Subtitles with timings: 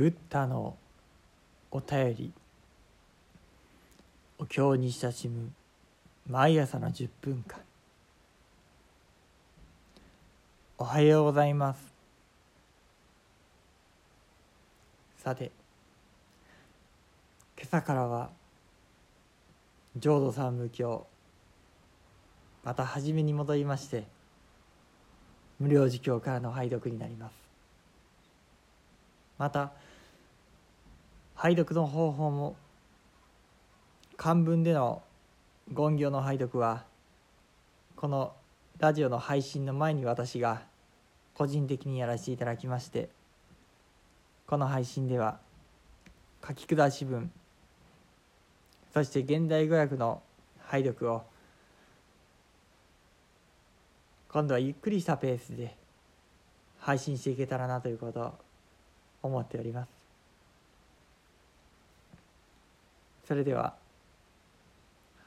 [0.00, 0.78] ブッダの
[1.70, 2.32] お便り。
[4.38, 5.50] お経に親しむ
[6.26, 7.60] 毎朝の10分間。
[10.78, 11.92] おはようございます。
[15.18, 15.52] さて
[17.58, 18.30] 今朝からは
[19.98, 21.06] 浄土三無教
[22.64, 24.04] また初めに戻りまして
[25.58, 27.34] 無料儒教からの拝読になります。
[29.36, 29.72] また
[31.42, 32.54] 拝読の方法も
[34.18, 35.00] 漢文での
[35.68, 36.84] 言行の拝読は
[37.96, 38.34] この
[38.78, 40.60] ラジオの配信の前に私が
[41.32, 43.08] 個人的にやらせていただきまして
[44.46, 45.38] この配信では
[46.46, 47.32] 書き下し文
[48.92, 50.20] そして現代語訳の
[50.66, 51.22] 拝読を
[54.28, 55.74] 今度はゆっくりしたペースで
[56.80, 58.34] 配信していけたらなということを
[59.22, 59.99] 思っております。
[63.30, 63.74] それでは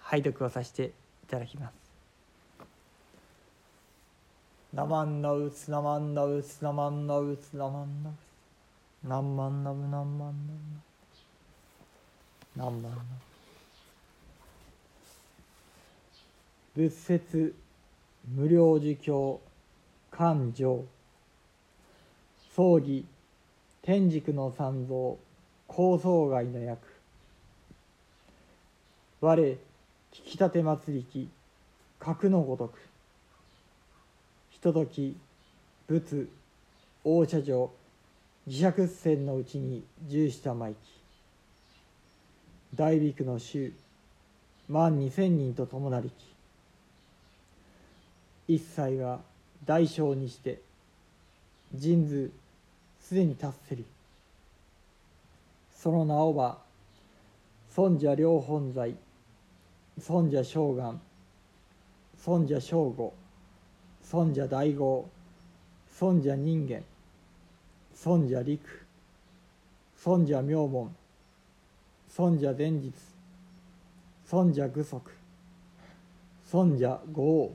[0.00, 0.86] 拝読をさせて
[1.22, 1.72] いただきます
[4.74, 8.18] 「ナマンナウツナマンナウツナマンナウツナマンナウツ」
[9.06, 10.58] 「ナンマンナムナンマンナム
[12.56, 12.96] ナンマンナム」
[16.74, 17.54] 仏説
[18.26, 19.40] 無料儒教
[20.10, 20.84] 勘定。
[22.56, 23.06] 葬儀
[23.80, 25.14] 天竺の三蔵
[25.68, 27.01] 高層外の役。
[29.24, 31.28] 我聞き立て祭りき
[32.00, 32.76] 格のごとく。
[34.50, 35.16] ひととき
[35.86, 36.28] 仏
[37.04, 37.70] 王社城
[38.48, 40.76] 自釈船のうちに従した舞き。
[42.74, 43.72] 大陸の衆
[44.68, 46.10] 万二千人と共なり
[48.48, 48.54] き。
[48.54, 49.20] 一切が
[49.64, 50.60] 大小にして
[51.72, 52.32] 人数
[53.00, 53.84] すでに達せり。
[55.76, 56.58] その名をば
[57.70, 58.96] 尊者両本在
[60.00, 60.98] 尊者将願
[62.16, 63.12] 尊者正吾
[64.02, 65.04] 尊者大号
[65.88, 66.82] 尊者人間
[67.94, 68.58] 尊者陸
[69.96, 70.94] 尊者妙門
[72.08, 72.92] 尊者前日
[74.24, 75.00] 尊者具足
[76.44, 77.50] 尊者五王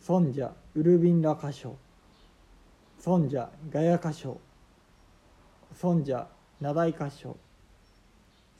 [0.00, 1.74] 尊者ウルビンラ歌唱
[2.98, 4.36] 尊者ガヤ歌唱
[5.74, 6.26] 尊者
[6.58, 7.34] 名大歌唱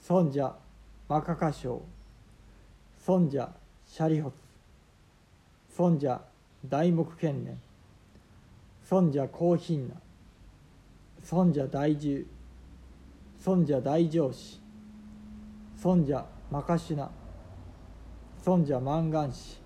[0.01, 0.59] 尊者
[1.09, 1.81] マカ歌唱
[3.05, 3.53] 尊者
[3.85, 4.37] シャリホツ。
[5.75, 6.23] 尊者
[6.71, 7.59] 大木剣念。
[8.85, 9.97] 尊者高品那
[11.25, 12.25] 尊者大獣。
[13.41, 14.61] 尊者大上司。
[15.77, 17.11] 尊者マカシュナ
[18.41, 19.59] 尊者マンガンシ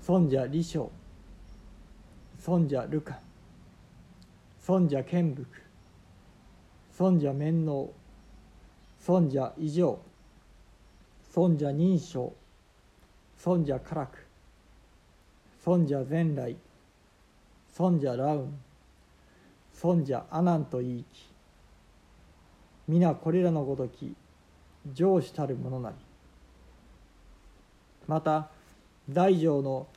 [0.00, 0.88] 尊者李昌
[2.38, 3.20] 尊者ルカ
[4.62, 5.44] 尊者剣福。
[6.90, 7.90] 尊者面能
[8.98, 9.98] 尊者異常。
[11.34, 12.32] 尊者認証
[13.36, 14.24] 尊者辛く
[15.64, 16.56] 尊者善来
[17.76, 18.54] 尊者ラウン
[19.72, 21.28] 尊者阿南と言いき
[22.86, 24.14] 皆これらのごとき
[24.94, 25.96] 上主たるものなり。
[28.06, 28.48] また
[29.10, 29.88] 大乗の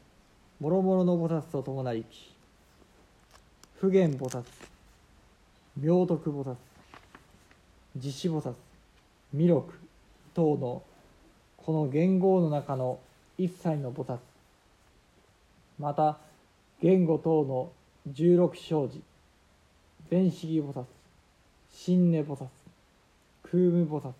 [0.59, 2.33] 諸々の菩薩と伴いき
[3.75, 4.43] 普賢菩薩
[5.79, 6.55] 明徳菩薩
[7.95, 8.55] 実子菩薩
[9.35, 9.63] 弥勒
[10.33, 10.81] 等の
[11.67, 12.97] この言語の中の
[13.37, 14.19] 一切の菩薩
[15.77, 16.17] また
[16.81, 17.69] 言語等の
[18.07, 19.01] 十六生寺
[20.09, 20.85] 弁思議菩薩
[21.69, 22.47] 神根菩薩
[23.43, 24.13] 空無菩薩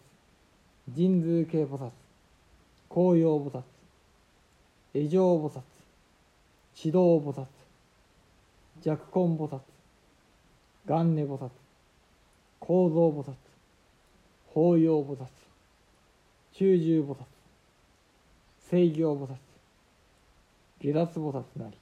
[0.94, 1.90] 神通系菩薩
[2.90, 3.62] 紅葉菩薩
[4.94, 5.62] 絵上菩薩
[6.76, 7.46] 指導菩薩
[8.84, 9.62] 弱根菩薩
[10.86, 11.50] 元根菩薩
[12.60, 13.32] 構造菩薩
[14.54, 15.26] 法要菩薩
[16.52, 17.37] 中重菩薩
[18.70, 19.36] 制御菩薩
[20.82, 21.78] 下脱菩薩なり。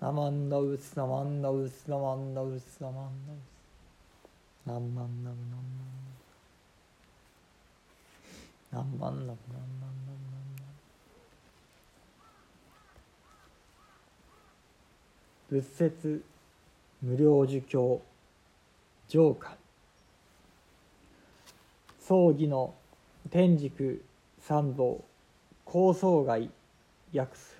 [0.00, 3.40] ナマンダウスナマンダウスナマンダウスナマンダウス。
[4.66, 5.56] ナマンダウナマンダウ
[8.76, 9.36] 何万何万何万
[9.80, 10.66] 何万
[15.48, 16.22] 仏説
[17.02, 18.02] 無料儒教
[19.08, 19.56] 上下
[22.08, 22.72] 葬儀の
[23.30, 24.00] 天竺
[24.38, 24.98] 三蔵
[25.64, 26.48] 高層外
[27.12, 27.56] 訳す。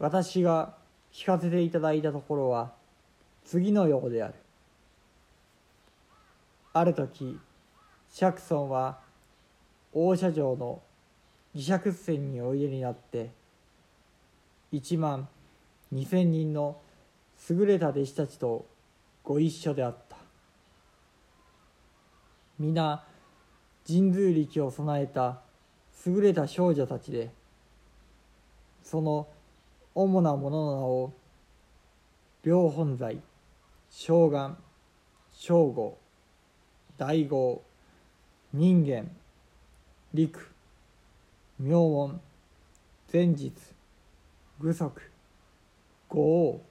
[0.00, 0.74] 私が
[1.12, 2.72] 聞かせていただいたところは
[3.44, 4.34] 次のようである。
[6.72, 7.38] ある時
[8.10, 8.98] 釈尊は
[9.92, 10.82] 大社城の
[11.54, 13.30] 自釈船においでになって
[14.72, 15.28] 1万
[15.94, 16.80] 2,000人の
[17.48, 18.66] 優れた弟子たちと
[19.22, 20.09] ご一緒であった。
[22.60, 23.02] 皆
[23.88, 25.40] 神通力を備えた
[26.06, 27.30] 優れた少女たちで
[28.82, 29.26] その
[29.94, 31.12] 主なものの名を
[32.44, 33.18] 両本罪
[33.90, 34.58] 将願
[35.32, 35.96] 正吾
[36.98, 37.62] 大豪
[38.52, 39.10] 人間
[40.12, 40.50] 陸
[41.58, 42.20] 妙音
[43.10, 43.54] 前日
[44.58, 45.00] 具足
[46.10, 46.62] 五王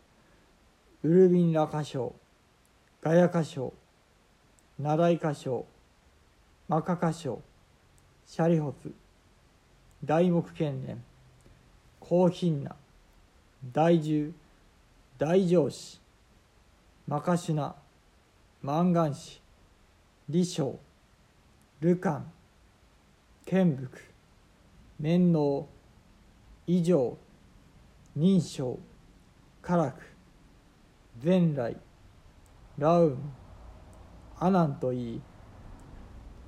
[1.02, 2.14] ウルビンラ歌唱
[3.02, 3.74] ガヤ歌唱
[4.78, 5.66] ナダイ歌唱
[6.70, 7.42] マカ歌唱
[8.28, 8.94] シャリホツ
[10.06, 11.04] 大木剣連
[12.00, 12.76] 高品那
[13.74, 14.32] 大獣
[15.18, 16.00] 大上司
[17.08, 17.74] マカシュナ
[18.62, 19.42] 満願師
[20.30, 20.78] 李昌
[21.80, 22.32] ルカン
[23.48, 23.90] 剣福
[25.00, 25.68] 面能
[26.68, 27.18] 以上
[28.16, 28.78] 認証
[29.64, 30.04] カラク
[31.26, 31.76] 前来
[32.78, 33.34] ラウン
[34.38, 35.22] アナンといい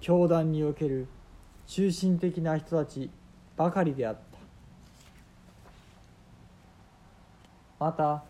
[0.02, 1.08] 教団における
[1.68, 3.10] 中心的な人たち
[3.56, 4.22] ばかりであった。
[7.86, 8.24] また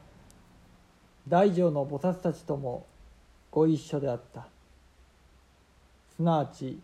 [1.27, 2.85] 大乗の菩薩たちとも
[3.49, 4.47] ご一緒であった。
[6.15, 6.79] すなわち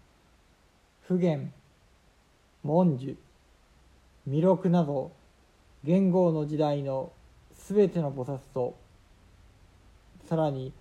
[1.01, 1.51] 普賢
[2.63, 3.15] 文殊
[4.25, 5.11] 弥勒など
[5.83, 7.11] 元号の時代の
[7.53, 8.77] すべての菩薩と
[10.29, 10.71] さらに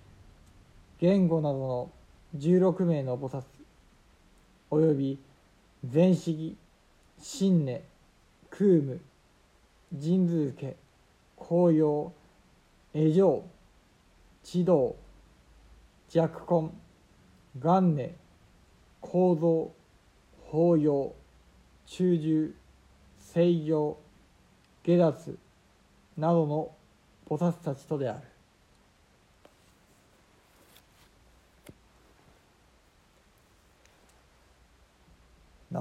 [0.99, 1.91] 言語などの
[2.37, 3.56] 16名の菩薩
[4.69, 5.17] および
[5.93, 6.57] 前四義
[7.19, 7.81] 真根
[8.49, 8.99] 空無
[9.91, 10.75] 神通家
[11.37, 12.11] 紅葉
[12.93, 13.43] 絵上
[14.43, 14.95] 知道
[16.09, 16.71] 弱根
[17.61, 18.15] 元根
[18.99, 19.71] 構造
[20.51, 21.13] 法要
[21.85, 22.53] 中獣
[23.19, 23.97] 制御
[24.83, 25.37] 下脱
[26.17, 26.71] などの
[27.29, 28.36] 菩薩たちとである。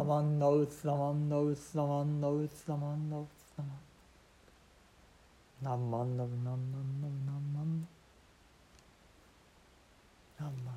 [0.07, 3.77] ナマンナウツナマンナウツナマンナウツナマンナウツナマン
[5.63, 7.89] ナンマンナブナンナンナブナンマン
[10.39, 10.77] ナンマン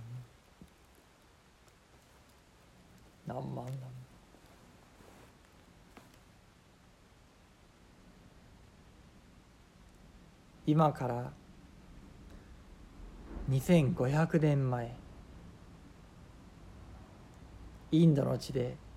[3.28, 3.72] ナンマンナ
[10.66, 11.31] 今から
[13.52, 14.96] 2500年前
[17.92, 18.89] インドの地で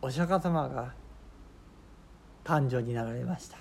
[0.00, 0.94] お釈迦様が
[2.44, 3.58] 誕生になられました。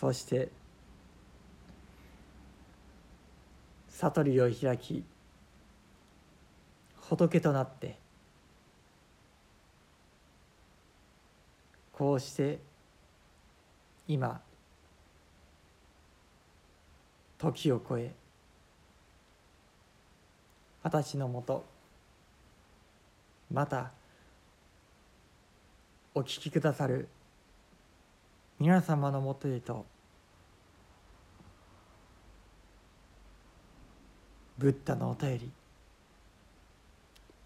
[0.00, 0.48] そして
[3.88, 5.04] 悟りを開き
[6.96, 7.98] 仏となって
[11.92, 12.60] こうして
[14.08, 14.40] 今
[17.36, 18.14] 時を超え
[20.82, 21.69] 私のもと
[23.52, 23.90] また
[26.14, 27.08] お聞きくださる
[28.58, 29.86] 皆様のもとへと
[34.58, 35.50] ブッダのお便り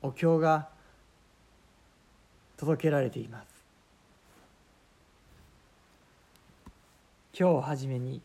[0.02, 0.68] お経が
[2.56, 3.54] 届けられています。
[7.38, 8.20] 今日はじめに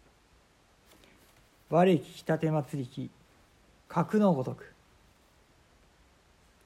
[1.70, 3.10] 「我聞きたて祭りき
[3.88, 4.74] 格のごとく」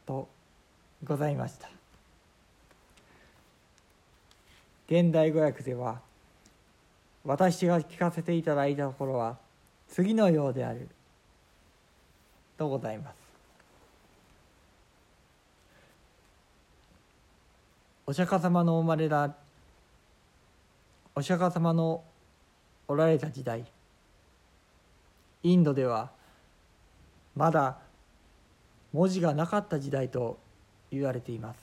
[0.06, 0.28] と
[1.02, 1.68] ございました。
[4.87, 6.00] 現代語訳では
[7.25, 9.38] 私が聞かせていただいたところは
[9.88, 10.88] 次のようである
[12.58, 13.16] とございます。
[18.06, 19.34] お釈迦様の生まれた
[21.14, 22.04] お釈迦様の
[22.87, 23.64] おられた時代
[25.42, 26.11] インドでは
[27.34, 27.78] まだ
[28.94, 30.38] 文字がなかった時代と
[30.92, 31.58] 言われています。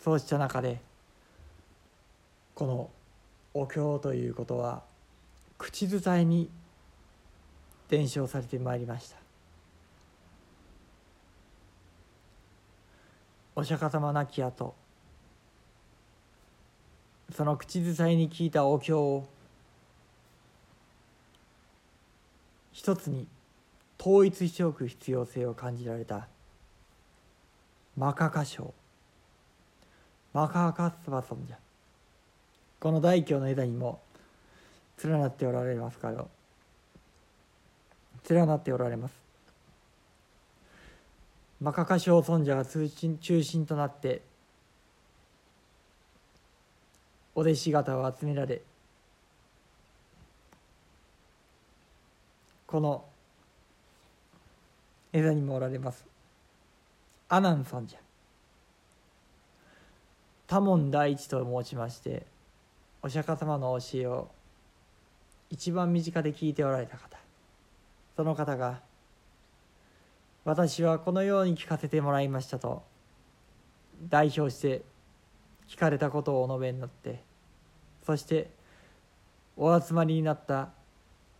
[0.00, 0.80] そうした中で
[2.54, 2.90] この
[3.54, 4.82] お経ということは
[5.58, 6.50] 口伝えに
[7.88, 9.16] 伝承されてまいりました。
[13.54, 14.74] お釈迦様亡き後
[17.32, 19.24] その口伝えに聞いたお経を
[22.72, 23.26] 一つに
[23.98, 26.28] 統一しておく必要性を感じられた。
[27.96, 28.74] マカカ賞
[30.34, 31.56] マカカスバソンじゃ。
[32.78, 34.00] この大教の枝にも
[35.02, 36.24] 連なっておられますから
[38.28, 39.14] 連なっておられます。
[41.60, 44.20] マカカ小尊者が中心中心となって
[47.34, 48.60] お弟子方を集められ
[52.66, 53.04] この
[55.12, 56.04] 江座にもおられます。
[57.28, 57.96] 阿南尊者
[60.46, 62.24] 多聞第一と申しまして
[63.02, 64.28] お釈迦様の教えを
[65.50, 67.16] 一番身近で聞いておられた方。
[68.16, 68.80] その方が
[70.44, 72.82] 私はこのように聞かせてもらいましたと
[74.08, 74.82] 代表して
[75.68, 77.20] 聞かれたことをお述べになって
[78.06, 78.48] そして
[79.56, 80.70] お集まりになった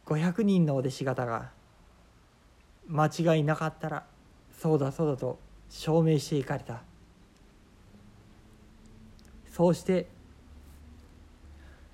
[0.07, 1.51] 500人のお弟子方が
[2.89, 4.07] 間違いなかったら
[4.61, 5.39] そうだそうだと
[5.69, 6.83] 証明していかれた。
[9.53, 10.07] そうして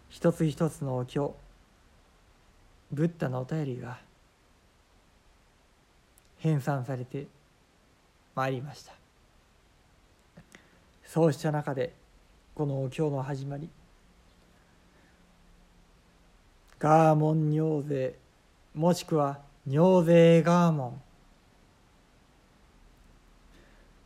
[0.08, 1.34] 一つ一つのお経
[2.90, 3.98] ブッダのお便りが
[6.38, 7.26] 編纂されて
[8.34, 8.92] まいりました。
[11.04, 11.94] そうした中で
[12.54, 13.68] このお経の始まり
[16.78, 18.16] ガーモン尿税
[18.74, 21.02] もしくは尿税ガーモン。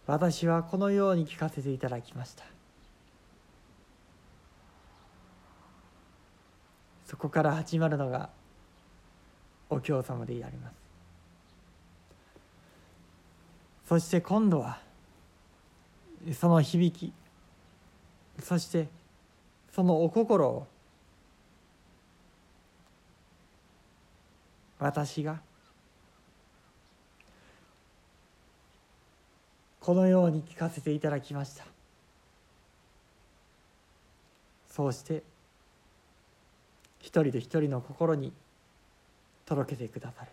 [0.06, 2.44] 私はこのように聞かせていただきました。
[7.06, 8.28] そこから始まるのが
[9.70, 10.74] お経様であります。
[13.88, 14.80] そして今度は
[16.34, 17.12] その響き
[18.42, 18.88] そして
[19.72, 20.66] そのお心を
[24.86, 25.40] 私が。
[29.80, 31.64] このように聞かせていただきました。
[34.70, 35.22] そうして
[37.00, 38.32] 一人で一人の心に
[39.44, 40.30] 届けてくださる。